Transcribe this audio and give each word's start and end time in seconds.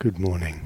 Good 0.00 0.20
morning. 0.20 0.64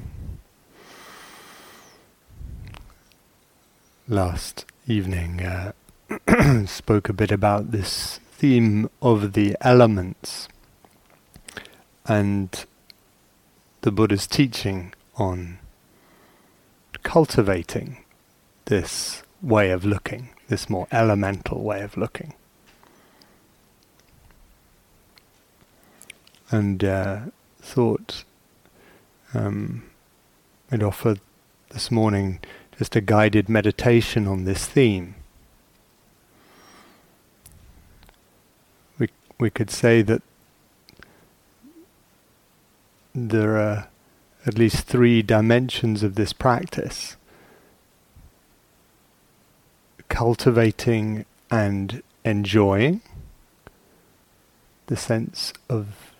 Last 4.07 4.65
evening 4.85 5.41
uh, 5.41 5.71
spoke 6.67 7.09
a 7.09 7.13
bit 7.13 7.31
about 7.31 7.71
this 7.71 8.19
theme 8.33 8.91
of 9.01 9.33
the 9.33 9.57
elements 9.59 10.47
and 12.05 12.63
the 13.81 13.91
Buddha's 13.91 14.27
teaching 14.27 14.93
on 15.15 15.57
cultivating 17.01 18.05
this 18.65 19.23
way 19.41 19.71
of 19.71 19.83
looking, 19.83 20.29
this 20.47 20.69
more 20.69 20.87
elemental 20.91 21.63
way 21.63 21.81
of 21.81 21.97
looking. 21.97 22.35
And 26.51 26.83
uh, 26.83 27.19
thought 27.59 28.25
um, 29.33 29.83
I'd 30.71 30.83
offer 30.83 31.17
this 31.69 31.91
morning 31.91 32.39
just 32.77 32.95
a 32.95 33.01
guided 33.01 33.49
meditation 33.49 34.27
on 34.27 34.45
this 34.45 34.65
theme. 34.65 35.15
We 38.97 39.09
we 39.39 39.49
could 39.49 39.69
say 39.69 40.01
that 40.01 40.21
there 43.13 43.57
are 43.57 43.87
at 44.45 44.57
least 44.57 44.85
three 44.87 45.21
dimensions 45.21 46.03
of 46.03 46.15
this 46.15 46.33
practice. 46.33 47.15
Cultivating 50.09 51.25
and 51.49 52.03
enjoying 52.25 53.01
the 54.87 54.95
sense 54.95 55.53
of 55.69 56.12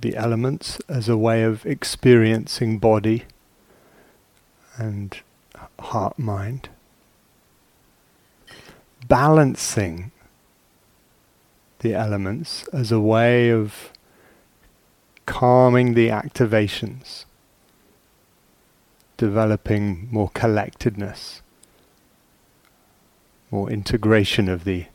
the 0.00 0.16
elements 0.16 0.80
as 0.88 1.08
a 1.08 1.16
way 1.16 1.42
of 1.42 1.66
experiencing 1.66 2.78
body 2.78 3.24
and 4.76 5.20
heart 5.78 6.18
mind. 6.18 6.68
Balancing 9.06 10.10
the 11.80 11.94
elements 11.94 12.66
as 12.72 12.92
a 12.92 13.00
way 13.00 13.50
of 13.50 13.92
calming 15.26 15.94
the 15.94 16.08
activations, 16.08 17.24
developing 19.16 20.08
more 20.10 20.30
collectedness, 20.30 21.42
more 23.50 23.70
integration 23.70 24.48
of 24.48 24.64
the 24.64 24.86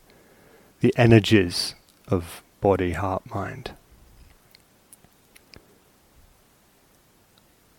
the 0.80 0.92
energies 0.96 1.74
of 2.08 2.42
body, 2.60 2.92
heart, 2.92 3.22
mind. 3.34 3.72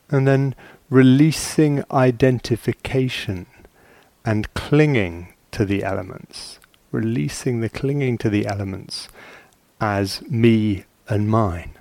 And 0.09 0.27
then 0.27 0.55
releasing 0.89 1.83
identification 1.91 3.45
and 4.25 4.53
clinging 4.53 5.33
to 5.52 5.66
the 5.66 5.83
elements, 5.83 6.59
releasing 6.91 7.61
the 7.61 7.69
clinging 7.69 8.17
to 8.17 8.30
the 8.30 8.45
elements 8.45 9.08
as 9.80 10.22
me 10.23 10.85
and 11.08 11.30
mine, 11.30 11.72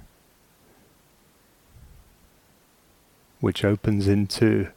which 3.41 3.65
opens 3.65 4.09
into 4.09 4.69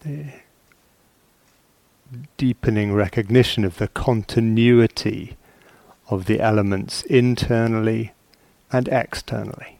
the 0.00 0.26
deepening 2.36 2.92
recognition 2.92 3.64
of 3.64 3.76
the 3.76 3.88
continuity 3.88 5.36
of 6.08 6.24
the 6.24 6.40
elements 6.40 7.02
internally 7.02 8.12
and 8.72 8.88
externally. 8.88 9.77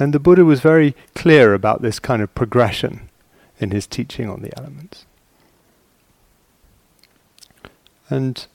And 0.00 0.14
the 0.14 0.18
Buddha 0.18 0.46
was 0.46 0.60
very 0.60 0.96
clear 1.14 1.52
about 1.52 1.82
this 1.82 1.98
kind 1.98 2.22
of 2.22 2.34
progression 2.34 3.10
in 3.58 3.70
his 3.70 3.86
teaching 3.86 4.30
on 4.30 4.40
the 4.40 4.50
elements. 4.58 5.04
And 8.08 8.46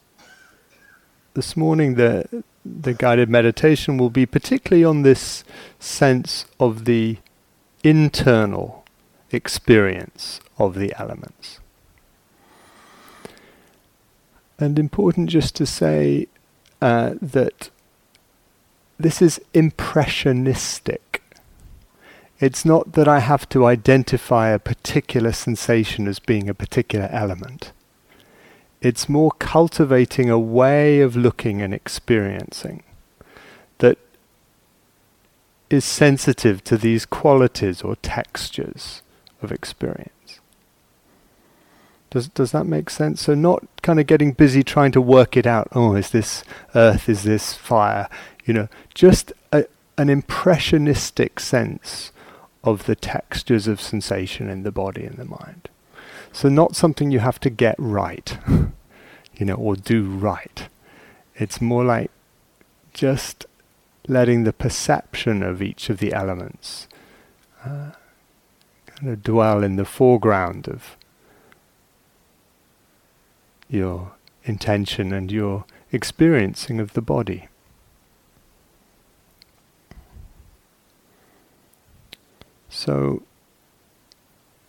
this 1.36 1.56
morning, 1.56 1.96
the 1.96 2.44
the 2.66 2.94
guided 2.94 3.30
meditation 3.30 3.98
will 3.98 4.10
be 4.10 4.26
particularly 4.26 4.84
on 4.84 5.04
this 5.04 5.44
sense 5.80 6.46
of 6.60 6.86
the 6.86 7.18
internal 7.84 8.84
experience 9.32 10.40
of 10.58 10.74
the 10.74 10.92
elements. 10.98 11.60
And 14.58 14.80
important 14.80 15.30
just 15.30 15.56
to 15.58 15.68
say 15.68 16.28
uh, 16.82 17.14
that 17.22 17.70
this 18.98 19.22
is 19.22 19.40
impressionistic 19.54 21.05
it's 22.40 22.66
not 22.66 22.94
that 22.94 23.08
I 23.08 23.20
have 23.20 23.48
to 23.50 23.66
identify 23.66 24.50
a 24.50 24.60
particular 24.60 25.32
sensation 25.32 26.08
as 26.08 26.20
being 26.20 26.50
a 26.50 26.54
particular 26.54 27.08
element. 27.12 27.72
It's 28.82 29.08
more 29.08 29.32
cultivating 29.40 30.30
a 30.30 30.38
way 30.38 31.00
of 31.00 31.16
looking 31.16 31.62
and 31.62 31.74
experiencing 31.74 32.84
that 33.78 33.98
is 35.70 35.86
sensitive 35.86 36.64
to 36.66 36.78
these 36.78 37.06
qualities 37.06 37.82
or 37.82 37.96
textures 37.98 39.02
of 39.42 39.52
experience. 39.52 40.40
Does, 42.10 42.28
does 42.28 42.52
that 42.52 42.66
make 42.66 42.90
sense? 42.90 43.22
So, 43.22 43.34
not 43.34 43.66
kind 43.82 44.00
of 44.00 44.08
getting 44.08 44.32
busy 44.34 44.64
trying 44.64 44.92
to 44.94 45.02
work 45.02 45.36
it 45.36 45.46
out. 45.46 45.68
Oh, 45.74 45.96
is 45.96 46.12
this 46.12 46.44
earth? 46.74 47.10
Is 47.10 47.24
this 47.24 47.54
fire? 47.54 48.08
You 48.46 48.54
know, 48.54 48.68
just 48.94 49.34
a, 49.52 49.66
an 49.98 50.10
impressionistic 50.10 51.40
sense 51.40 52.12
of 52.66 52.86
the 52.86 52.96
textures 52.96 53.68
of 53.68 53.80
sensation 53.80 54.50
in 54.50 54.64
the 54.64 54.72
body 54.72 55.06
and 55.06 55.18
the 55.18 55.26
mind. 55.26 55.70
So 56.34 56.50
not 56.50 56.76
something 56.76 57.12
you 57.12 57.20
have 57.20 57.40
to 57.42 57.50
get 57.50 57.76
right, 57.78 58.38
you 59.38 59.46
know, 59.46 59.54
or 59.54 59.76
do 59.76 60.04
right. 60.04 60.68
It's 61.36 61.62
more 61.62 61.86
like 61.86 62.12
just 62.94 63.46
letting 64.08 64.44
the 64.44 64.54
perception 64.54 65.44
of 65.44 65.62
each 65.62 65.90
of 65.90 66.00
the 66.00 66.14
elements 66.14 66.88
uh, 67.64 67.92
kind 68.86 69.12
of 69.12 69.24
dwell 69.24 69.64
in 69.64 69.76
the 69.76 69.86
foreground 69.86 70.68
of 70.68 70.98
your 73.70 74.14
intention 74.44 75.12
and 75.12 75.32
your 75.32 75.66
experiencing 75.92 76.80
of 76.80 76.94
the 76.94 77.02
body. 77.02 77.48
So, 82.76 83.24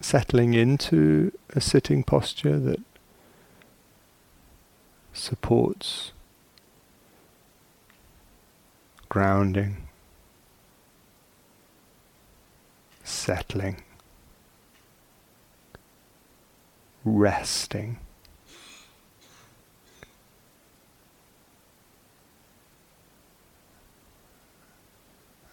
settling 0.00 0.54
into 0.54 1.32
a 1.50 1.60
sitting 1.60 2.04
posture 2.04 2.56
that 2.56 2.80
supports 5.12 6.12
grounding, 9.08 9.88
settling, 13.02 13.82
resting. 17.04 17.98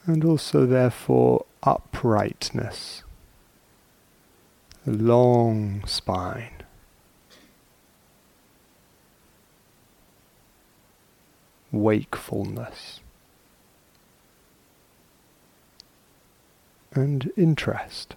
And 0.05 0.25
also, 0.25 0.65
therefore, 0.65 1.45
uprightness, 1.63 3.03
a 4.85 4.91
long 4.91 5.83
spine. 5.85 6.49
Wakefulness 11.71 12.99
and 16.95 17.31
interest. 17.35 18.15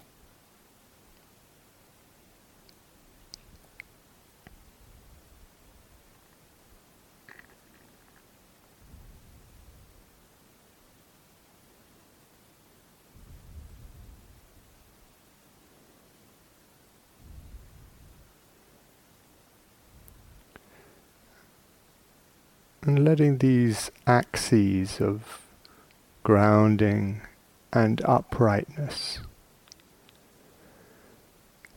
And 22.87 23.03
letting 23.03 23.39
these 23.39 23.91
axes 24.07 25.01
of 25.01 25.41
grounding 26.23 27.19
and 27.73 28.01
uprightness 28.05 29.19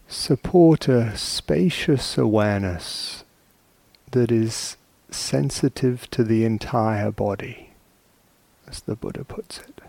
support 0.06 0.86
a 0.86 1.16
spacious 1.16 2.16
awareness 2.16 3.24
that 4.12 4.30
is 4.30 4.76
sensitive 5.10 6.08
to 6.10 6.22
the 6.22 6.44
entire 6.44 7.10
body. 7.10 7.72
as 8.68 8.82
the 8.82 8.94
Buddha 8.94 9.24
puts 9.24 9.58
it. 9.58 9.80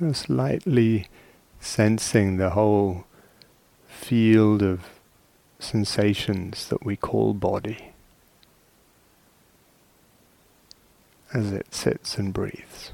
Just 0.00 0.28
lightly 0.28 1.06
sensing 1.60 2.36
the 2.36 2.50
whole 2.50 3.04
field 3.86 4.62
of 4.62 4.80
sensations 5.60 6.68
that 6.68 6.84
we 6.84 6.96
call 6.96 7.32
body 7.32 7.92
as 11.32 11.52
it 11.52 11.74
sits 11.74 12.18
and 12.18 12.32
breathes. 12.32 12.92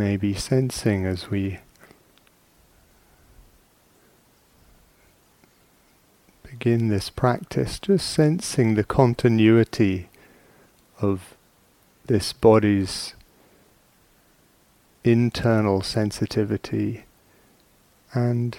Maybe 0.00 0.32
sensing 0.32 1.04
as 1.04 1.28
we 1.28 1.58
begin 6.42 6.88
this 6.88 7.10
practice, 7.10 7.78
just 7.78 8.08
sensing 8.08 8.76
the 8.76 8.82
continuity 8.82 10.08
of 11.02 11.36
this 12.06 12.32
body's 12.32 13.12
internal 15.04 15.82
sensitivity 15.82 17.04
and 18.14 18.56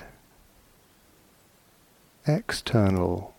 external 2.28 3.34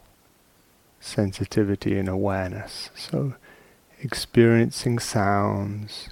sensitivity 0.98 1.96
and 1.96 2.08
awareness. 2.08 2.90
So, 2.96 3.34
experiencing 4.00 4.98
sounds. 4.98 6.08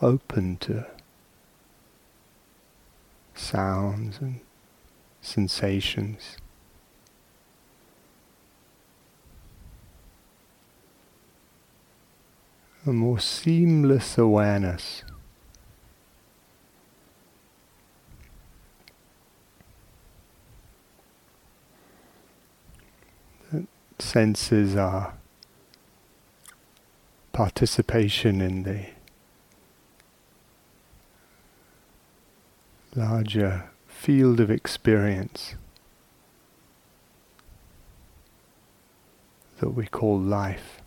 Open 0.00 0.56
to 0.58 0.86
sounds 3.34 4.18
and 4.20 4.40
sensations. 5.20 6.36
A 12.86 12.92
more 12.92 13.18
seamless 13.18 14.16
awareness. 14.16 15.04
That 23.52 23.66
senses 23.98 24.74
our 24.76 25.14
participation 27.32 28.40
in 28.40 28.62
the 28.62 28.86
larger 32.94 33.70
field 33.86 34.40
of 34.40 34.50
experience 34.50 35.54
that 39.60 39.70
we 39.70 39.86
call 39.86 40.18
life. 40.18 40.77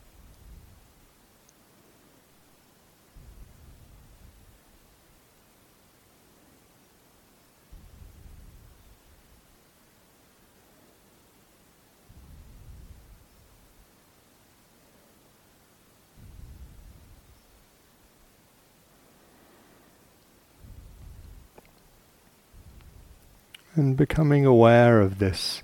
And 23.76 23.96
becoming 23.96 24.46
aware 24.46 25.00
of 25.00 25.20
this 25.20 25.64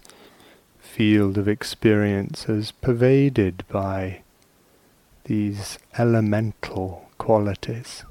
field 0.79 1.37
of 1.37 1.47
experience 1.47 2.47
as 2.47 2.71
pervaded 2.71 3.63
by 3.67 4.21
these 5.25 5.77
elemental 5.97 7.09
qualities. 7.17 8.03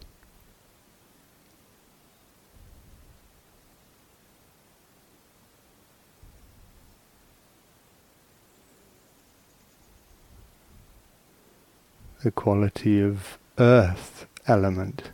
The 12.23 12.31
quality 12.31 13.01
of 13.01 13.39
earth 13.59 14.27
element, 14.47 15.11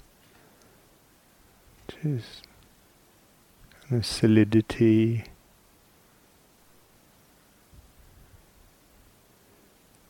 which 1.87 2.05
is 2.05 2.43
solidity, 4.01 5.25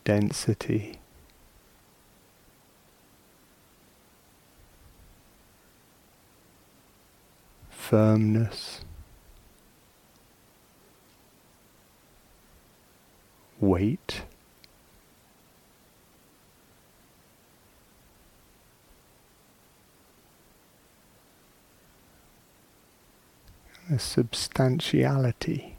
density. 0.05 0.99
Firmness, 7.71 8.81
weight. 13.61 14.23
A 23.93 23.99
substantiality. 23.99 25.77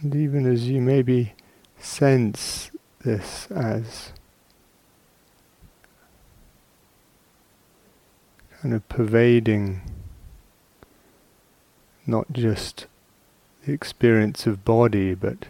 And 0.00 0.16
even 0.16 0.50
as 0.50 0.68
you 0.68 0.80
maybe 0.80 1.34
sense 1.78 2.72
this 3.04 3.46
as 3.52 4.12
kind 8.62 8.74
of 8.74 8.88
pervading 8.88 9.82
not 12.06 12.32
just 12.32 12.86
the 13.66 13.72
experience 13.72 14.46
of 14.46 14.64
body, 14.64 15.14
but 15.14 15.46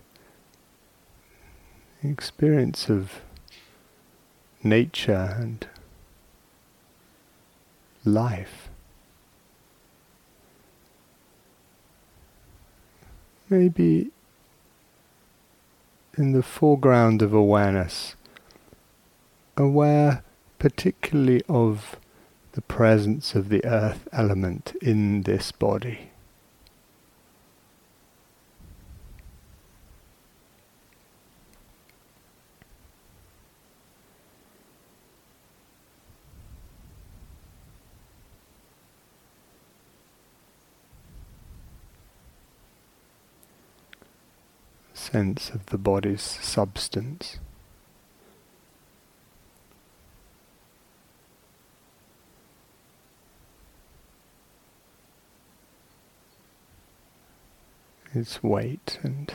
the 2.02 2.08
experience 2.08 2.88
of 2.88 3.20
nature 4.62 5.36
and 5.38 5.66
life. 8.02 8.70
Maybe 13.50 14.10
in 16.16 16.32
the 16.32 16.42
foreground 16.42 17.20
of 17.20 17.34
awareness, 17.34 18.16
aware 19.58 20.22
particularly 20.58 21.42
of 21.46 21.96
the 22.52 22.62
presence 22.62 23.34
of 23.34 23.48
the 23.48 23.64
earth 23.64 24.08
element 24.12 24.74
in 24.80 25.22
this 25.22 25.52
body. 25.52 26.08
sense 45.12 45.50
of 45.50 45.66
the 45.66 45.76
body's 45.76 46.22
substance. 46.22 47.38
Its 58.14 58.42
weight 58.42 58.98
and 59.02 59.32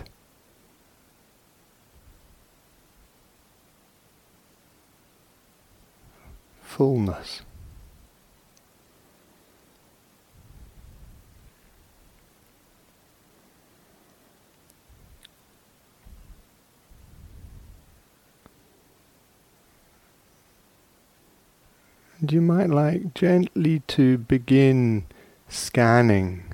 fullness. 6.62 7.42
And 22.20 22.32
you 22.32 22.42
might 22.42 22.70
like 22.70 23.16
gently 23.16 23.82
to 23.88 24.20
begin 24.20 25.06
scanning 25.48 26.47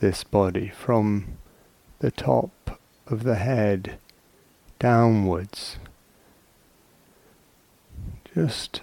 this 0.00 0.24
body 0.24 0.68
from 0.68 1.38
the 2.00 2.10
top 2.10 2.80
of 3.06 3.22
the 3.22 3.36
head 3.36 3.98
downwards. 4.78 5.76
Just 8.34 8.80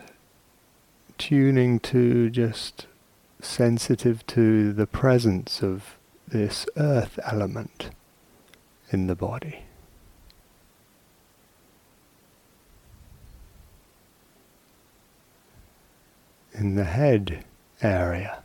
tuning 1.18 1.80
to, 1.80 2.30
just 2.30 2.88
sensitive 3.42 4.26
to 4.28 4.72
the 4.74 4.88
presence 4.88 5.62
of 5.62 5.98
this 6.28 6.66
earth 6.78 7.20
element 7.26 7.90
in 8.92 9.08
the 9.08 9.16
body. 9.16 9.64
in 16.58 16.76
the 16.76 16.86
head 16.86 17.44
area. 17.84 18.44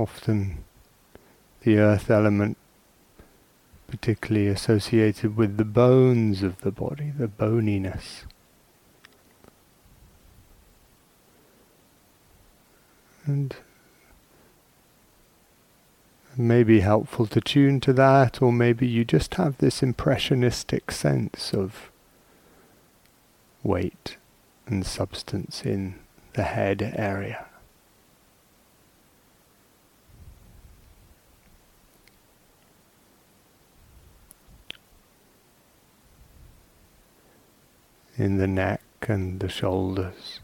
Often 0.00 0.64
the 1.60 1.76
earth 1.76 2.10
element 2.10 2.56
particularly 3.86 4.46
associated 4.46 5.36
with 5.36 5.58
the 5.58 5.64
bones 5.66 6.42
of 6.42 6.62
the 6.62 6.70
body, 6.70 7.12
the 7.18 7.28
boniness. 7.28 8.24
And 13.26 13.54
may 16.34 16.62
be 16.62 16.80
helpful 16.80 17.26
to 17.26 17.40
tune 17.42 17.78
to 17.80 17.92
that, 17.92 18.40
or 18.40 18.54
maybe 18.54 18.86
you 18.86 19.04
just 19.04 19.34
have 19.34 19.58
this 19.58 19.82
impressionistic 19.82 20.90
sense 20.92 21.52
of 21.52 21.90
weight 23.62 24.16
and 24.66 24.86
substance 24.86 25.66
in 25.66 25.96
the 26.32 26.44
head 26.44 26.94
area. 26.96 27.49
In 38.20 38.36
the 38.36 38.46
neck 38.46 38.82
and 39.08 39.40
the 39.40 39.48
shoulders. 39.48 40.40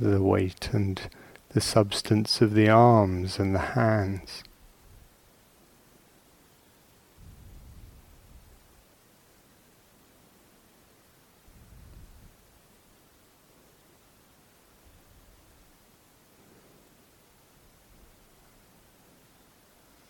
the 0.00 0.20
weight 0.20 0.70
and 0.72 1.08
the 1.50 1.60
substance 1.60 2.40
of 2.40 2.54
the 2.54 2.68
arms 2.68 3.38
and 3.38 3.54
the 3.54 3.60
hands. 3.60 4.42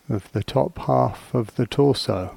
Of 0.09 0.31
the 0.31 0.43
top 0.43 0.77
half 0.79 1.33
of 1.33 1.55
the 1.55 1.65
torso. 1.65 2.35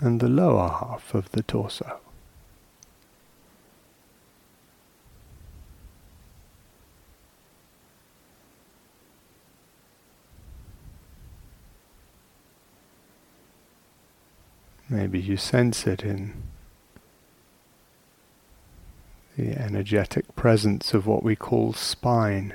and 0.00 0.18
the 0.20 0.28
lower 0.28 0.68
half 0.68 1.14
of 1.14 1.30
the 1.32 1.42
torso. 1.42 2.00
Maybe 14.88 15.20
you 15.20 15.36
sense 15.36 15.86
it 15.86 16.02
in 16.02 16.49
the 19.40 19.58
energetic 19.58 20.36
presence 20.36 20.92
of 20.92 21.06
what 21.06 21.22
we 21.22 21.34
call 21.34 21.72
spine. 21.72 22.52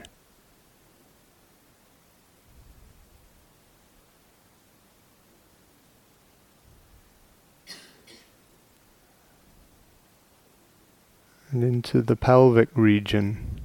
and 11.51 11.63
into 11.63 12.01
the 12.01 12.17
pelvic 12.17 12.67
region, 12.75 13.61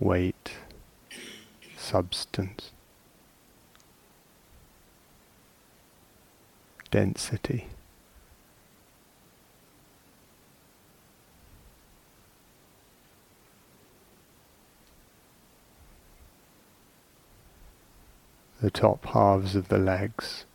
weight, 0.00 0.50
substance, 1.76 2.72
density. 6.90 7.68
The 18.62 18.70
top 18.70 19.04
halves 19.06 19.54
of 19.54 19.68
the 19.68 19.76
legs. 19.76 20.46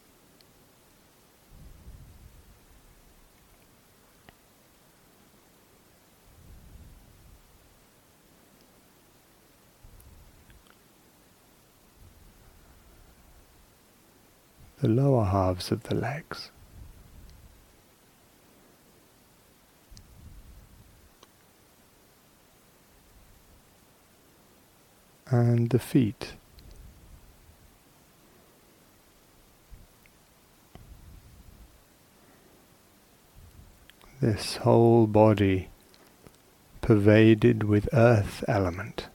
the 14.79 14.87
lower 14.87 15.25
halves 15.25 15.71
of 15.71 15.83
the 15.83 15.95
legs. 15.95 16.51
And 25.29 25.71
the 25.71 25.79
feet. 25.79 26.35
This 34.29 34.57
whole 34.57 35.07
body 35.07 35.69
pervaded 36.81 37.63
with 37.63 37.87
earth 37.93 38.43
element. 38.45 39.07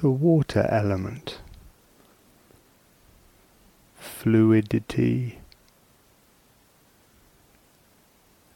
the 0.00 0.08
water 0.08 0.66
element, 0.70 1.40
fluidity, 3.96 5.38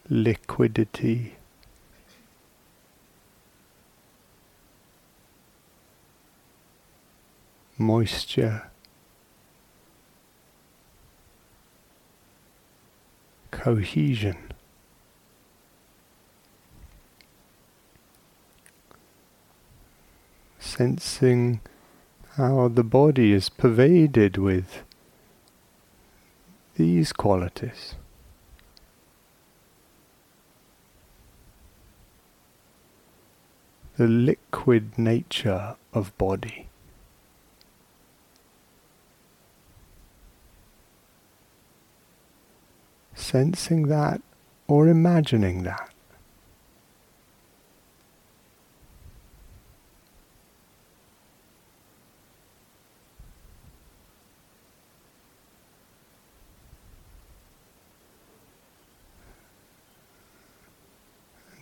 liquidity. 0.09 1.37
Moisture, 7.77 8.71
cohesion. 13.51 14.54
Sensing 20.77 21.61
how 22.31 22.67
the 22.67 22.83
body 22.83 23.33
is 23.33 23.49
pervaded 23.49 24.37
with 24.37 24.83
these 26.75 27.13
qualities. 27.13 27.95
The 33.99 34.09
liquid 34.09 34.99
nature 34.99 35.77
of 35.93 36.19
body. 36.19 36.67
Sensing 43.15 43.87
that 43.87 44.21
or 44.67 44.89
imagining 44.89 45.63
that. 45.63 45.94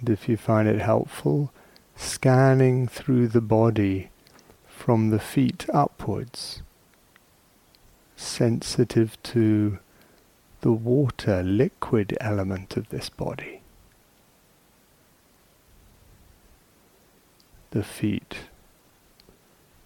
And 0.02 0.10
if 0.10 0.28
you 0.28 0.36
find 0.36 0.66
it 0.66 0.80
helpful, 0.80 1.52
scanning 1.94 2.88
through 2.88 3.28
the 3.28 3.40
body 3.40 4.10
from 4.66 5.10
the 5.10 5.20
feet 5.20 5.66
upwards, 5.72 6.60
sensitive 8.16 9.16
to 9.22 9.78
the 10.60 10.72
water, 10.72 11.44
liquid 11.44 12.16
element 12.20 12.76
of 12.76 12.88
this 12.88 13.08
body. 13.10 13.62
The 17.70 17.84
feet 17.84 18.38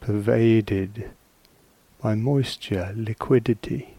pervaded 0.00 1.10
by 2.00 2.14
moisture, 2.14 2.94
liquidity. 2.96 3.95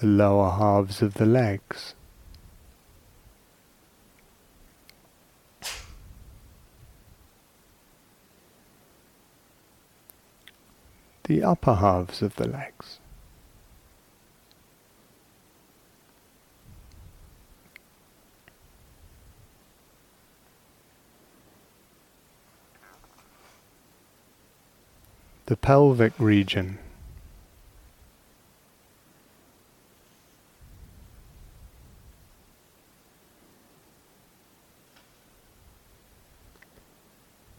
The 0.00 0.06
lower 0.06 0.50
halves 0.50 1.02
of 1.02 1.14
the 1.14 1.26
legs. 1.26 1.94
The 11.24 11.42
upper 11.42 11.74
halves 11.74 12.22
of 12.22 12.36
the 12.36 12.48
legs. 12.48 13.00
The 25.46 25.56
pelvic 25.56 26.12
region. 26.18 26.78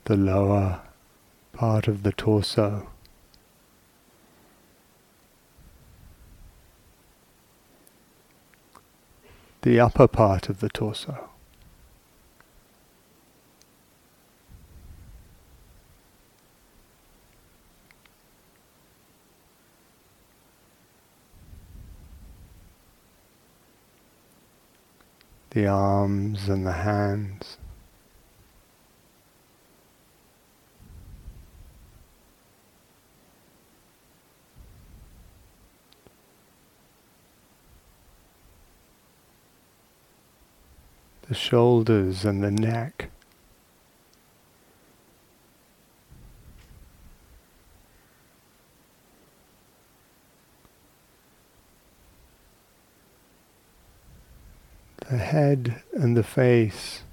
The 0.09 0.17
lower 0.17 0.81
part 1.53 1.87
of 1.87 2.01
the 2.01 2.11
torso. 2.11 2.89
The 9.61 9.79
upper 9.79 10.07
part 10.07 10.49
of 10.49 10.61
the 10.61 10.69
torso. 10.69 11.29
The 25.51 25.67
arms 25.67 26.49
and 26.49 26.65
the 26.65 26.71
hands. 26.71 27.58
The 41.29 41.35
shoulders 41.35 42.25
and 42.25 42.43
the 42.43 42.49
neck. 42.49 43.11
The 55.07 55.17
head 55.17 55.83
and 55.93 56.17
the 56.17 56.23
face. 56.23 57.03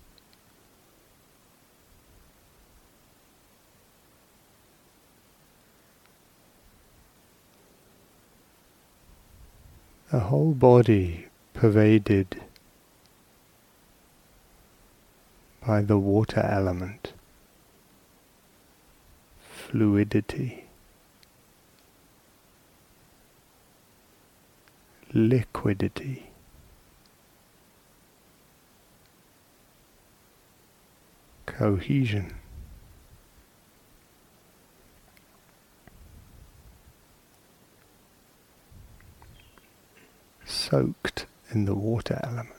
The 10.11 10.21
whole 10.21 10.53
body 10.53 11.27
pervaded 11.53 12.41
by 15.67 15.83
the 15.83 15.99
water 15.99 16.41
element, 16.41 17.13
fluidity, 19.41 20.65
liquidity. 25.13 26.23
Cohesion. 31.47 32.35
Soaked 40.45 41.27
in 41.51 41.65
the 41.65 41.75
water 41.75 42.21
element. 42.23 42.56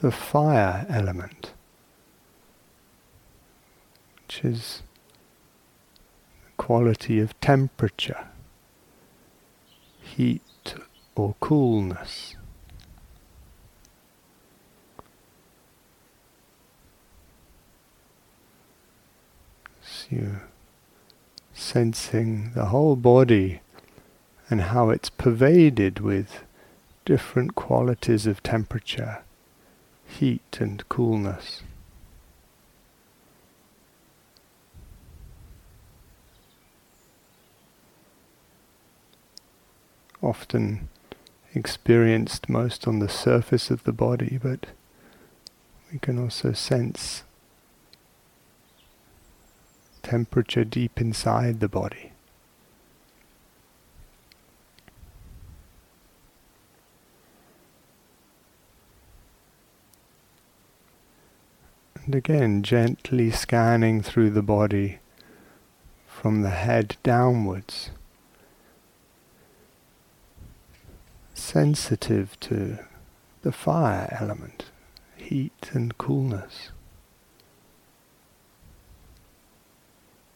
The 0.00 0.10
fire 0.10 0.86
element, 0.88 1.52
which 4.22 4.44
is 4.44 4.82
the 6.44 6.52
quality 6.56 7.20
of 7.20 7.38
temperature, 7.40 8.26
heat 10.00 10.74
or 11.14 11.34
coolness. 11.40 12.36
So 19.82 20.06
you 20.10 20.36
sensing 21.52 22.52
the 22.54 22.66
whole 22.66 22.96
body 22.96 23.60
and 24.48 24.62
how 24.62 24.88
it's 24.88 25.10
pervaded 25.10 26.00
with 26.00 26.42
different 27.04 27.54
qualities 27.54 28.26
of 28.26 28.42
temperature 28.42 29.22
heat 30.10 30.58
and 30.60 30.86
coolness. 30.88 31.62
Often 40.22 40.88
experienced 41.54 42.48
most 42.48 42.86
on 42.86 42.98
the 42.98 43.08
surface 43.08 43.70
of 43.70 43.84
the 43.84 43.92
body, 43.92 44.38
but 44.42 44.66
we 45.92 45.98
can 45.98 46.18
also 46.18 46.52
sense 46.52 47.22
temperature 50.02 50.64
deep 50.64 51.00
inside 51.00 51.60
the 51.60 51.68
body. 51.68 52.12
And 62.10 62.16
again, 62.16 62.64
gently 62.64 63.30
scanning 63.30 64.02
through 64.02 64.30
the 64.30 64.42
body 64.42 64.98
from 66.08 66.42
the 66.42 66.50
head 66.50 66.96
downwards. 67.04 67.90
Sensitive 71.34 72.36
to 72.40 72.80
the 73.42 73.52
fire 73.52 74.08
element, 74.20 74.72
heat 75.16 75.70
and 75.72 75.96
coolness 75.98 76.72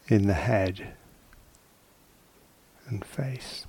in 0.07 0.29
the 0.29 0.35
head 0.35 0.95
and 2.87 3.05
face. 3.05 3.67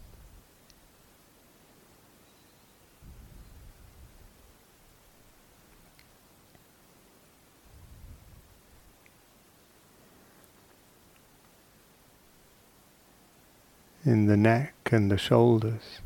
In 14.06 14.28
the 14.28 14.38
neck 14.38 14.74
and 14.92 15.10
the 15.10 15.18
shoulders. 15.18 16.00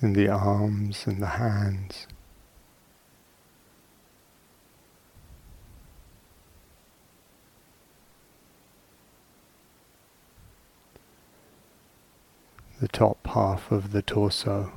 in 0.00 0.12
the 0.12 0.28
arms 0.28 1.06
and 1.06 1.20
the 1.20 1.26
hands. 1.26 2.06
The 12.80 12.88
top 12.88 13.26
half 13.26 13.72
of 13.72 13.92
the 13.92 14.02
torso. 14.02 14.72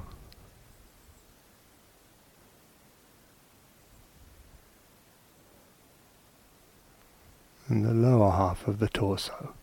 And 7.67 7.85
the 7.85 7.93
lower 7.93 8.31
half 8.31 8.67
of 8.67 8.79
the 8.79 8.89
torso. 8.89 9.53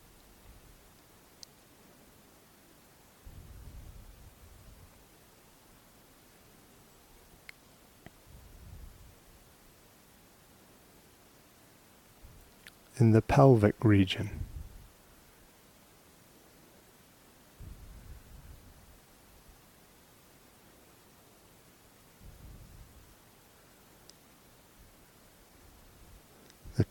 in 13.01 13.13
the 13.13 13.23
pelvic 13.23 13.77
region. 13.85 14.48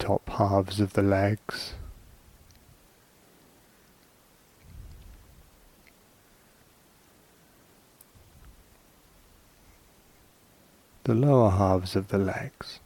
Top 0.08 0.30
halves 0.30 0.80
of 0.80 0.94
the 0.94 1.02
legs. 1.02 1.74
The 11.04 11.14
lower 11.14 11.50
halves 11.50 11.98
of 11.98 12.08
the 12.08 12.18
legs. 12.18 12.80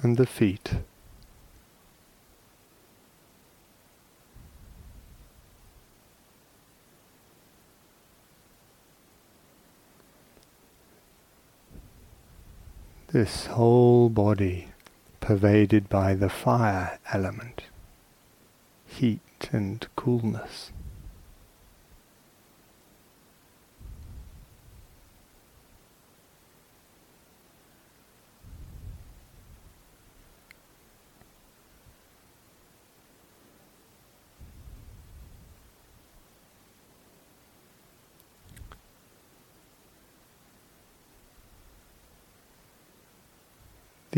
and 0.00 0.16
the 0.16 0.26
feet. 0.26 0.74
This 13.18 13.46
whole 13.46 14.10
body 14.10 14.68
pervaded 15.18 15.88
by 15.88 16.14
the 16.14 16.28
fire 16.28 17.00
element, 17.12 17.64
heat 18.86 19.48
and 19.50 19.84
coolness. 19.96 20.70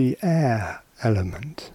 The 0.00 0.16
air 0.22 0.80
element. 1.02 1.70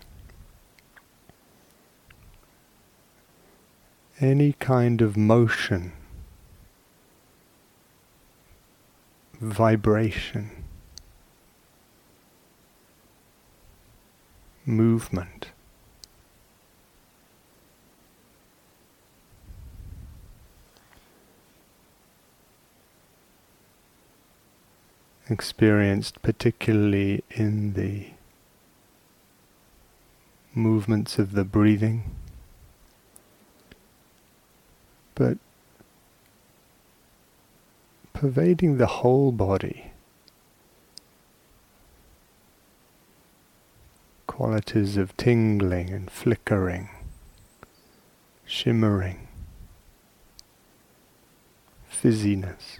Any 4.19 4.53
kind 4.53 4.99
of 4.99 5.15
motion, 5.15 5.91
vibration, 9.39 10.49
movement. 14.65 15.51
experienced 25.27 26.21
particularly 26.21 27.23
in 27.31 27.73
the 27.73 28.14
movements 30.55 31.19
of 31.19 31.33
the 31.33 31.43
breathing, 31.43 32.15
but 35.13 35.37
pervading 38.13 38.77
the 38.77 38.87
whole 38.87 39.31
body. 39.31 39.91
Qualities 44.27 44.97
of 44.97 45.15
tingling 45.17 45.89
and 45.91 46.09
flickering, 46.09 46.89
shimmering, 48.45 49.27
fizziness. 51.89 52.79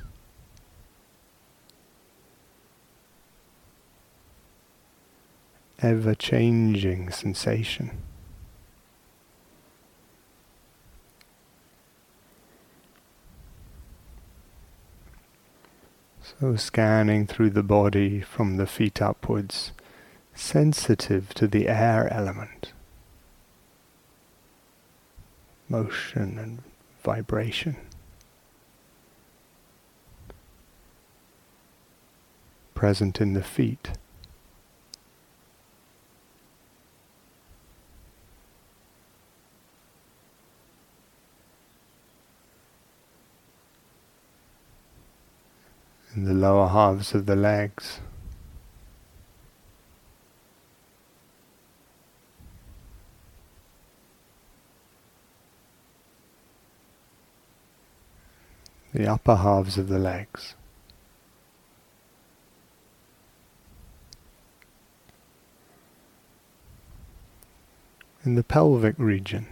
Ever 5.82 6.16
changing 6.16 7.12
sensation. 7.12 7.92
So, 16.40 16.56
scanning 16.56 17.28
through 17.28 17.52
the 17.52 17.64
body 17.64 18.20
from 18.20 18.58
the 18.58 18.68
feet 18.68 19.02
upwards, 19.02 19.72
sensitive 20.34 21.34
to 21.36 21.48
the 21.48 21.68
air 21.68 22.12
element, 22.12 22.74
motion 25.70 26.38
and 26.38 26.64
vibration. 27.04 27.78
Present 32.74 33.22
in 33.22 33.34
the 33.34 33.44
feet. 33.44 33.92
In 46.16 46.24
the 46.24 46.34
lower 46.34 46.70
halves 46.70 47.14
of 47.14 47.26
the 47.26 47.36
legs. 47.36 48.00
The 58.94 59.08
upper 59.08 59.36
halves 59.36 59.78
of 59.78 59.90
the 59.90 60.00
legs. 60.00 60.56
In 68.24 68.36
the 68.36 68.44
pelvic 68.44 68.96
region. 68.98 69.48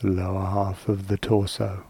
The 0.00 0.08
lower 0.08 0.44
half 0.44 0.88
of 0.88 1.08
the 1.08 1.16
torso. 1.16 1.84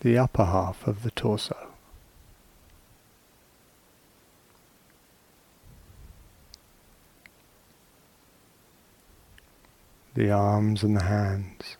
The 0.00 0.16
upper 0.16 0.44
half 0.44 0.86
of 0.86 1.02
the 1.02 1.10
torso. 1.10 1.68
The 10.14 10.30
arms 10.30 10.82
and 10.82 10.96
the 10.96 11.04
hands. 11.04 11.76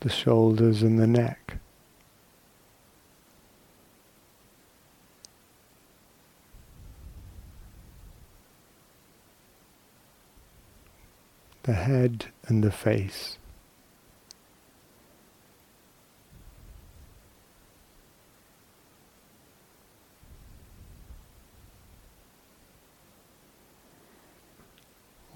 The 0.00 0.08
shoulders 0.08 0.82
and 0.82 0.98
the 0.98 1.06
neck. 1.06 1.58
The 11.62 11.72
head 11.72 12.26
and 12.46 12.62
the 12.62 12.70
face. 12.70 13.38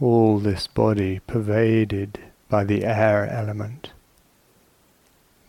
All 0.00 0.38
this 0.38 0.66
body 0.66 1.20
pervaded 1.26 2.20
by 2.48 2.64
the 2.64 2.84
air 2.84 3.26
element 3.26 3.92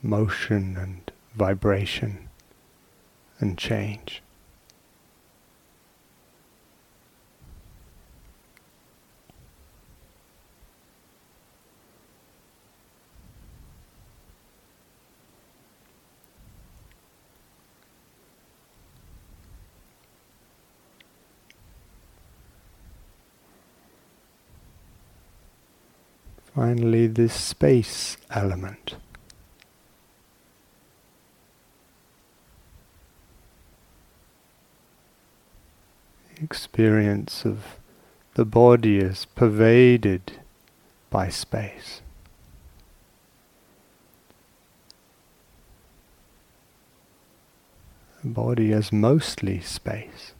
motion 0.04 0.78
and 0.78 1.12
vibration 1.36 2.30
and 3.40 3.58
change. 3.58 4.22
Finally, 26.54 27.08
this 27.08 27.34
space 27.34 28.18
element. 28.30 28.96
Experience 36.41 37.45
of 37.45 37.77
the 38.34 38.45
body 38.45 38.97
is 38.97 39.25
pervaded 39.25 40.39
by 41.10 41.30
space. 41.30 42.01
The 48.23 48.30
body 48.30 48.71
is 48.71 48.91
mostly 48.91 49.60
space. 49.62 50.34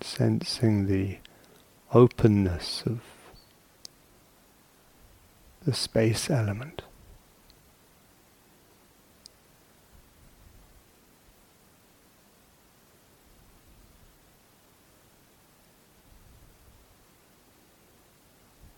Sensing 0.00 0.86
the 0.86 1.18
openness 1.92 2.82
of 2.86 3.00
the 5.64 5.74
space 5.74 6.30
element. 6.30 6.82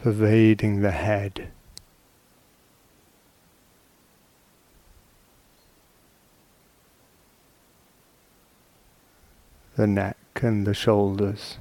Pervading 0.08 0.80
the 0.80 0.90
head. 0.90 1.48
The 9.76 9.86
neck 9.86 10.16
and 10.40 10.66
the 10.66 10.72
shoulders. 10.72 11.58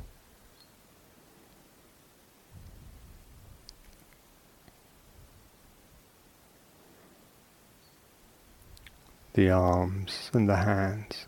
The 9.33 9.49
arms 9.49 10.31
and 10.33 10.47
the 10.47 10.55
hands. 10.55 11.27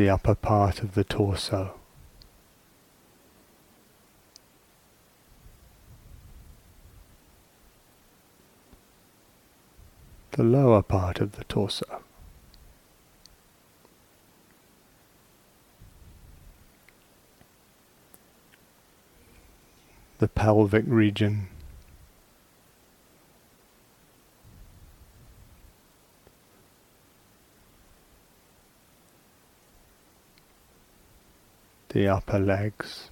The 0.00 0.08
upper 0.08 0.34
part 0.34 0.80
of 0.80 0.94
the 0.94 1.04
torso. 1.04 1.74
The 10.30 10.42
lower 10.42 10.80
part 10.80 11.20
of 11.20 11.32
the 11.32 11.44
torso. 11.44 12.02
The 20.16 20.28
pelvic 20.28 20.84
region. 20.86 21.48
The 32.00 32.08
upper 32.08 32.38
legs. 32.38 33.10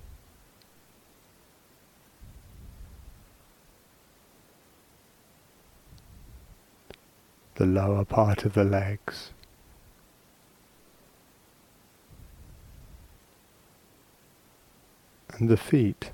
The 7.57 7.67
lower 7.67 8.07
part 8.07 8.47
of 8.47 8.55
the 8.55 8.65
legs. 8.65 9.33
And 15.35 15.51
the 15.51 15.59
feet. 15.59 16.13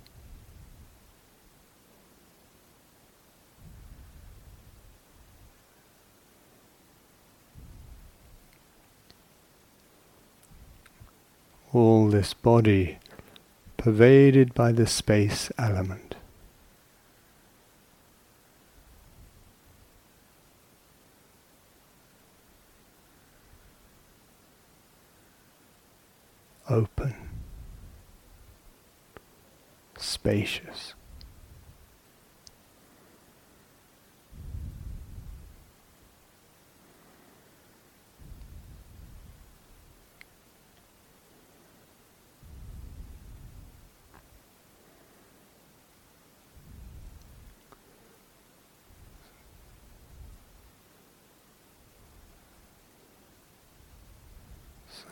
All 11.74 12.08
this 12.08 12.32
body 12.34 12.98
pervaded 13.76 14.54
by 14.54 14.70
the 14.70 14.86
space 14.86 15.50
element. 15.58 16.14
Open, 26.70 27.14
spacious. 29.98 30.94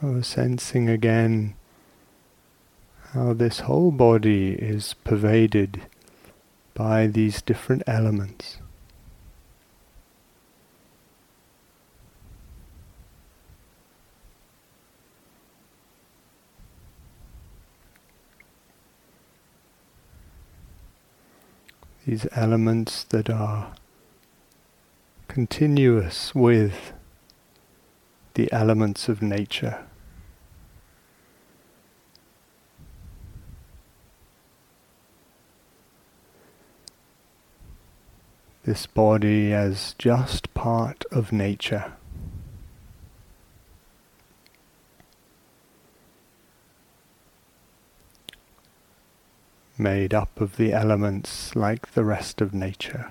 So 0.03 0.21
sensing 0.21 0.88
again 0.88 1.55
how 3.12 3.35
this 3.35 3.61
whole 3.61 3.93
body 3.93 4.55
is 4.55 4.95
pervaded 5.05 5.83
by 6.75 7.07
these 7.07 7.41
different 7.41 7.85
elements. 7.87 8.59
These 22.05 22.27
elements 22.33 23.05
that 23.05 23.31
are 23.31 23.73
continuous 25.29 26.35
with 26.35 26.93
the 28.35 28.53
elements 28.53 29.09
of 29.09 29.23
nature. 29.23 29.87
This 38.64 38.87
body 38.87 39.53
as 39.53 39.94
just 39.98 40.55
part 40.55 41.05
of 41.11 41.33
nature. 41.33 41.92
Made 49.77 50.14
up 50.14 50.40
of 50.40 50.57
the 50.57 50.72
elements 50.72 51.57
like 51.57 51.92
the 51.92 52.05
rest 52.05 52.40
of 52.40 52.55
nature. 52.55 53.11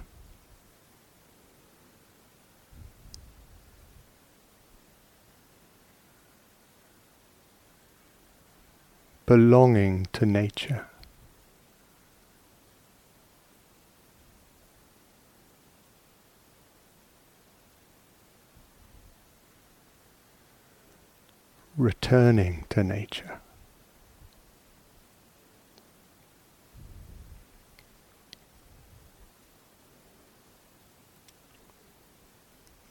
belonging 9.32 10.06
to 10.12 10.26
nature. 10.26 10.91
Returning 21.82 22.66
to 22.70 22.84
nature. 22.84 23.40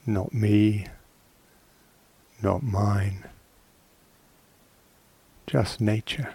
Not 0.05 0.33
me, 0.33 0.87
not 2.43 2.63
mine 2.63 3.23
just 5.47 5.79
nature. 5.79 6.33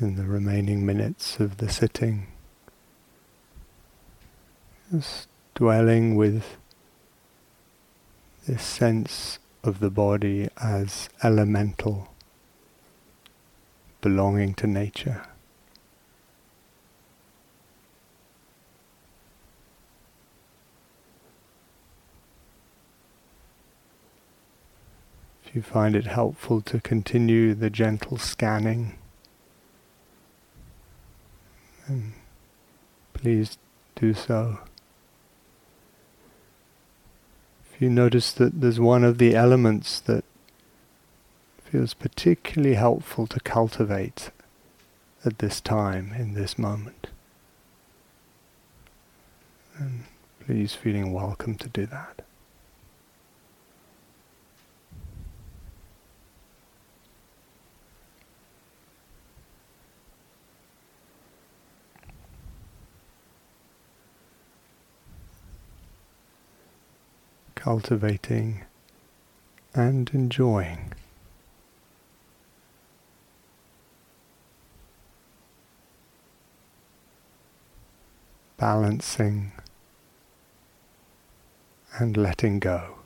In 0.00 0.14
the 0.14 0.24
remaining 0.24 0.86
minutes 0.86 1.40
of 1.40 1.56
the 1.56 1.68
sitting. 1.68 2.26
Just 4.92 5.28
dwelling 5.54 6.14
with 6.14 6.56
this 8.46 8.62
sense 8.62 9.38
of 9.64 9.80
the 9.80 9.90
body 9.90 10.48
as 10.56 11.08
elemental, 11.22 12.14
belonging 14.00 14.54
to 14.54 14.66
nature. 14.66 15.26
If 25.44 25.56
you 25.56 25.62
find 25.62 25.96
it 25.96 26.06
helpful 26.06 26.60
to 26.62 26.80
continue 26.80 27.54
the 27.54 27.70
gentle 27.70 28.18
scanning, 28.18 28.97
and 31.88 32.12
please 33.14 33.58
do 33.96 34.14
so. 34.14 34.60
If 37.72 37.82
you 37.82 37.90
notice 37.90 38.32
that 38.32 38.60
there's 38.60 38.78
one 38.78 39.04
of 39.04 39.18
the 39.18 39.34
elements 39.34 40.00
that 40.00 40.24
feels 41.64 41.94
particularly 41.94 42.74
helpful 42.74 43.26
to 43.26 43.40
cultivate 43.40 44.30
at 45.24 45.38
this 45.38 45.60
time, 45.60 46.12
in 46.16 46.34
this 46.34 46.58
moment, 46.58 47.08
please 50.40 50.74
feeling 50.74 51.12
welcome 51.12 51.56
to 51.56 51.68
do 51.68 51.86
that. 51.86 52.22
Cultivating 67.68 68.64
and 69.74 70.08
enjoying. 70.14 70.90
Balancing 78.56 79.52
and 81.98 82.16
letting 82.16 82.58
go. 82.58 82.97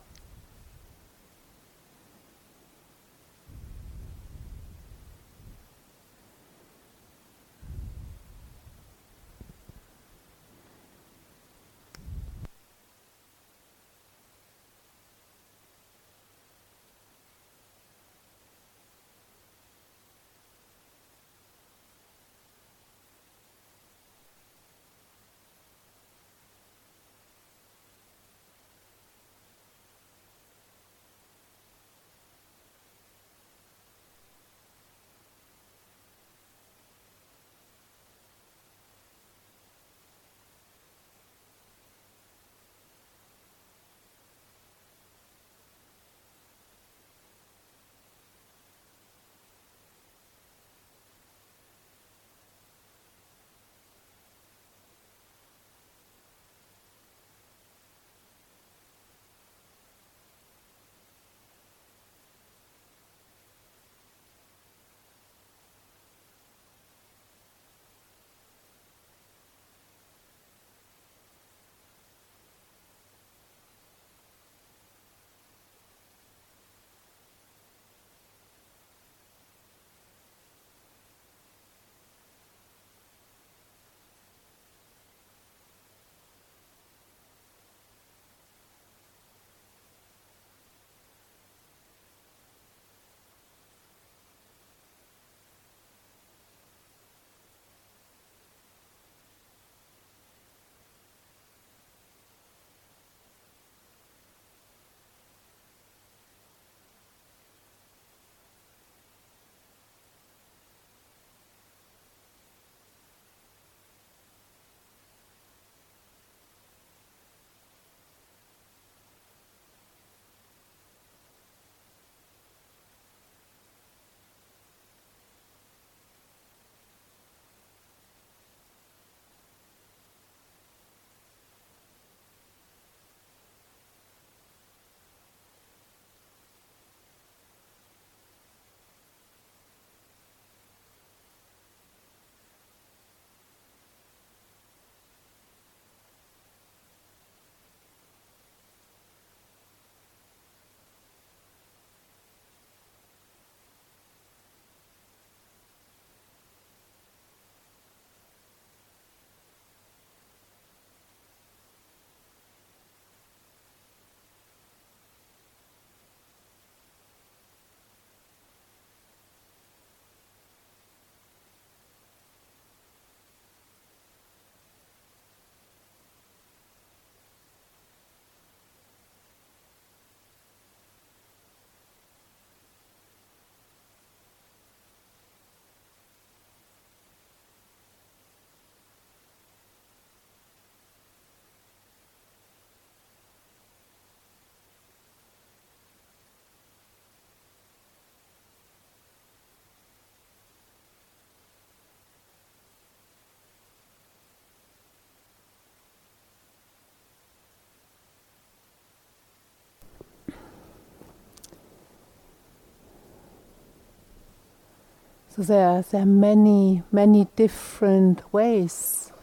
So 215.35 215.41
there, 215.41 215.81
there 215.81 216.03
are 216.03 216.05
many, 216.05 216.83
many 216.93 217.27
different 217.37 218.35
ways 218.35 219.15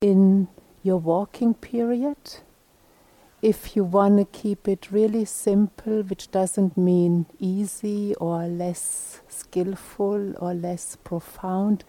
in 0.00 0.46
your 0.84 0.98
walking 0.98 1.52
period. 1.52 2.16
If 3.42 3.74
you 3.74 3.82
want 3.82 4.18
to 4.18 4.24
keep 4.26 4.68
it 4.68 4.92
really 4.92 5.24
simple, 5.24 6.02
which 6.02 6.30
doesn't 6.30 6.76
mean 6.76 7.26
easy 7.40 8.14
or 8.20 8.46
less 8.46 9.20
skillful 9.26 10.36
or 10.38 10.54
less 10.54 10.94
profound, 11.02 11.82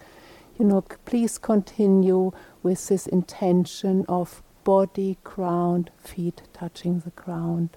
you 0.58 0.64
know, 0.64 0.80
please 0.80 1.38
continue 1.38 2.32
with 2.64 2.88
this 2.88 3.06
intention 3.06 4.04
of 4.08 4.42
body, 4.64 5.16
ground, 5.22 5.92
feet 5.96 6.42
touching 6.52 6.98
the 7.04 7.10
ground. 7.10 7.76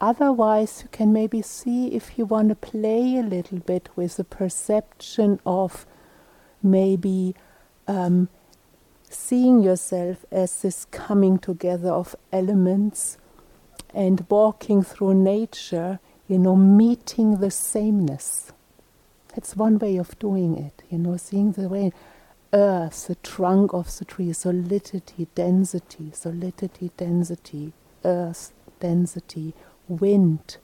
Otherwise, 0.00 0.82
you 0.82 0.88
can 0.90 1.12
maybe 1.12 1.42
see 1.42 1.88
if 1.88 2.18
you 2.18 2.24
want 2.24 2.48
to 2.48 2.54
play 2.54 3.16
a 3.16 3.22
little 3.22 3.58
bit 3.58 3.88
with 3.96 4.16
the 4.16 4.24
perception 4.24 5.40
of 5.44 5.86
maybe 6.62 7.34
um, 7.88 8.28
seeing 9.10 9.62
yourself 9.62 10.24
as 10.30 10.62
this 10.62 10.84
coming 10.86 11.38
together 11.38 11.90
of 11.90 12.14
elements 12.32 13.18
and 13.92 14.24
walking 14.28 14.82
through 14.82 15.14
nature, 15.14 15.98
you 16.28 16.38
know, 16.38 16.54
meeting 16.54 17.38
the 17.38 17.50
sameness. 17.50 18.52
That's 19.34 19.56
one 19.56 19.78
way 19.78 19.96
of 19.96 20.18
doing 20.18 20.56
it, 20.56 20.82
you 20.90 20.98
know, 20.98 21.16
seeing 21.16 21.52
the 21.52 21.68
way 21.68 21.92
earth, 22.52 23.08
the 23.08 23.14
trunk 23.16 23.72
of 23.74 23.96
the 23.98 24.04
tree, 24.04 24.32
solidity, 24.32 25.28
density, 25.34 26.10
solidity, 26.12 26.90
density, 26.96 27.72
earth, 28.04 28.52
density, 28.80 29.54
wind, 29.88 30.58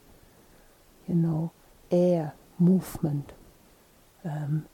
you 1.07 1.15
know, 1.15 1.51
air, 1.91 2.33
movement. 2.59 3.33
Um, 4.23 4.65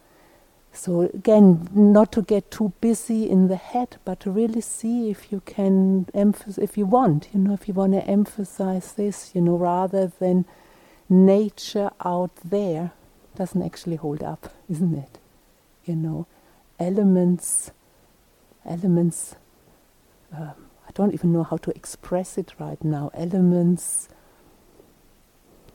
so 0.74 1.02
again, 1.02 1.70
not 1.74 2.12
to 2.14 2.22
get 2.22 2.50
too 2.50 2.72
busy 2.80 3.30
in 3.30 3.48
the 3.48 3.58
head, 3.58 3.98
but 4.06 4.22
to 4.22 4.32
really 4.32 4.62
see 4.62 5.10
if 5.10 5.32
you 5.32 5.42
can 5.42 6.08
emphasize, 6.14 6.58
if 6.58 6.78
you 6.78 6.86
want, 6.86 7.28
you 7.34 7.40
know, 7.40 7.54
if 7.54 7.68
you 7.68 7.74
want 7.74 7.94
to 7.94 8.06
emphasize 8.06 8.94
this, 8.94 9.32
you 9.36 9.42
know, 9.42 9.58
rather 9.58 10.08
than 10.08 10.46
nature 11.10 11.92
out 12.06 12.34
there 12.38 12.92
doesn't 13.36 13.62
actually 13.62 13.98
hold 13.98 14.24
up, 14.24 14.54
isn't 14.70 14.96
it? 14.96 15.20
You 15.86 15.96
know, 15.96 16.28
elements, 16.80 17.72
elements. 18.66 19.36
Um, 20.34 20.70
I 20.88 20.92
don't 20.94 21.14
even 21.14 21.34
know 21.34 21.44
how 21.44 21.58
to 21.58 21.72
express 21.72 22.38
it 22.38 22.54
right 22.60 22.82
now. 22.84 23.12
Elements 23.14 24.08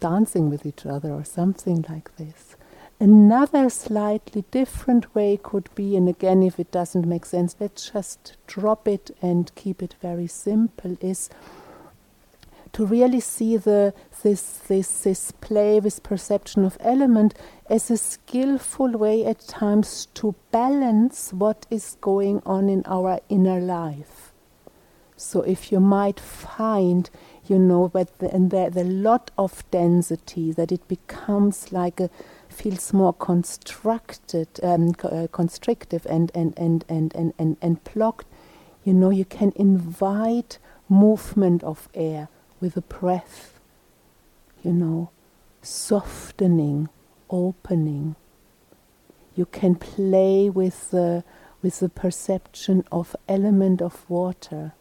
dancing 0.01 0.51
with 0.51 0.67
each 0.67 0.87
other 0.87 1.11
or 1.13 1.25
something 1.25 1.85
like 1.89 2.17
this. 2.17 2.57
Another 2.99 3.69
slightly 3.69 4.45
different 4.51 5.15
way 5.15 5.39
could 5.43 5.69
be, 5.75 5.97
and 5.97 6.09
again, 6.09 6.43
if 6.43 6.59
it 6.59 6.71
doesn't 6.71 7.07
make 7.07 7.27
sense, 7.27 7.55
let's 7.61 7.91
just 7.91 8.37
drop 8.47 8.89
it 8.89 9.15
and 9.21 9.55
keep 9.55 9.83
it 9.83 9.95
very 10.01 10.27
simple, 10.27 10.97
is 11.03 11.29
to 12.73 12.87
really 12.87 13.21
see 13.21 13.57
the 13.57 13.95
this 14.23 14.59
this 14.69 15.03
this 15.03 15.31
play, 15.33 15.79
this 15.79 15.99
perception 15.99 16.65
of 16.65 16.79
element 16.81 17.35
as 17.69 17.91
a 17.91 17.97
skillful 17.97 18.93
way 18.93 19.25
at 19.27 19.41
times 19.41 20.07
to 20.15 20.35
balance 20.51 21.33
what 21.33 21.67
is 21.71 21.97
going 22.01 22.43
on 22.47 22.69
in 22.69 22.83
our 22.87 23.21
inner 23.29 23.61
life. 23.61 24.33
So 25.17 25.41
if 25.43 25.73
you 25.73 25.81
might 25.81 26.21
find, 26.21 27.09
you 27.49 27.59
know, 27.59 27.89
but 27.89 28.19
the, 28.19 28.33
and 28.33 28.51
there, 28.51 28.71
the 28.71 28.85
lot 28.85 29.31
of 29.39 29.69
density 29.71 30.53
that 30.53 30.73
it 30.73 30.87
becomes 30.89 31.73
like 31.73 32.01
a 32.01 32.11
feels 32.49 32.93
more 32.93 33.13
constructed, 33.13 34.49
um, 34.63 34.95
uh, 35.05 35.27
constrictive 35.31 36.07
and, 36.09 36.33
and, 36.35 36.55
and, 36.57 36.85
and, 36.89 37.15
and, 37.15 37.35
and, 37.39 37.57
and 37.61 37.85
blocked, 37.85 38.27
you 38.85 38.95
know, 38.95 39.11
you 39.11 39.25
can 39.25 39.53
invite 39.57 40.59
movement 40.89 41.63
of 41.63 41.89
air 41.95 42.29
with 42.61 42.77
a 42.77 42.81
breath, 42.81 43.61
you 44.63 44.73
know, 44.73 45.11
softening, 45.61 46.89
opening. 47.29 48.17
You 49.35 49.47
can 49.47 49.75
play 49.75 50.49
with 50.49 50.91
the, 50.91 51.25
with 51.63 51.81
the 51.81 51.91
perception 51.91 52.85
of 52.91 53.15
element 53.29 53.83
of 53.83 54.09
water, 54.09 54.73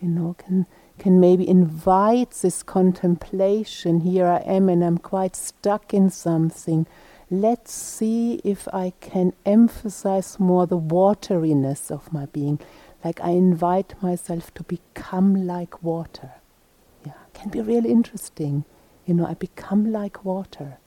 you 0.00 0.08
know, 0.08 0.34
can 0.38 0.66
can 0.98 1.20
maybe 1.20 1.48
invite 1.48 2.30
this 2.30 2.62
contemplation. 2.62 4.00
Here 4.00 4.26
I 4.26 4.38
am 4.38 4.68
and 4.68 4.84
I'm 4.84 4.98
quite 4.98 5.36
stuck 5.36 5.92
in 5.92 6.10
something. 6.10 6.86
Let's 7.30 7.72
see 7.72 8.40
if 8.44 8.68
I 8.72 8.92
can 9.00 9.32
emphasize 9.44 10.38
more 10.40 10.66
the 10.66 10.78
wateriness 10.78 11.90
of 11.90 12.12
my 12.12 12.26
being. 12.26 12.60
Like 13.04 13.20
I 13.20 13.30
invite 13.30 14.00
myself 14.02 14.54
to 14.54 14.62
become 14.62 15.46
like 15.46 15.82
water. 15.82 16.32
Yeah, 17.04 17.12
can 17.34 17.50
be 17.50 17.60
really 17.60 17.90
interesting. 17.90 18.64
You 19.04 19.14
know, 19.14 19.26
I 19.26 19.34
become 19.34 19.92
like 19.92 20.24
water. 20.24 20.78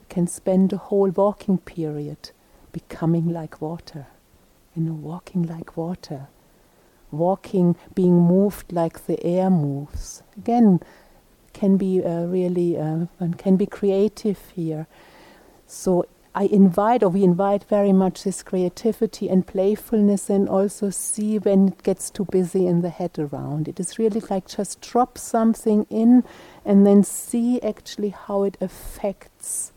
You 0.00 0.06
can 0.08 0.26
spend 0.26 0.72
a 0.72 0.78
whole 0.78 1.10
walking 1.10 1.58
period 1.58 2.30
becoming 2.72 3.28
like 3.28 3.60
water. 3.60 4.06
You 4.74 4.82
know, 4.82 4.94
walking 4.94 5.42
like 5.42 5.76
water 5.76 6.28
walking, 7.12 7.76
being 7.94 8.20
moved 8.20 8.72
like 8.72 9.06
the 9.06 9.22
air 9.24 9.50
moves. 9.50 10.22
Again, 10.36 10.80
can 11.52 11.76
be 11.76 12.02
uh, 12.02 12.24
really 12.24 12.78
uh, 12.78 13.06
can 13.36 13.56
be 13.56 13.66
creative 13.66 14.38
here. 14.54 14.86
So 15.66 16.06
I 16.34 16.44
invite, 16.44 17.02
or 17.02 17.10
we 17.10 17.24
invite 17.24 17.64
very 17.64 17.92
much 17.92 18.24
this 18.24 18.42
creativity 18.42 19.28
and 19.28 19.46
playfulness, 19.46 20.30
and 20.30 20.48
also 20.48 20.88
see 20.88 21.38
when 21.38 21.68
it 21.68 21.82
gets 21.82 22.10
too 22.10 22.24
busy 22.24 22.66
in 22.66 22.80
the 22.80 22.88
head 22.88 23.18
around. 23.18 23.68
It 23.68 23.78
is 23.78 23.98
really 23.98 24.22
like 24.30 24.48
just 24.48 24.80
drop 24.80 25.18
something 25.18 25.86
in 25.90 26.24
and 26.64 26.86
then 26.86 27.04
see 27.04 27.60
actually 27.60 28.10
how 28.10 28.44
it 28.44 28.56
affects 28.62 29.72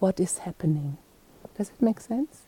what 0.00 0.18
is 0.18 0.38
happening. 0.38 0.98
Does 1.56 1.70
it 1.70 1.80
make 1.80 2.00
sense? 2.00 2.47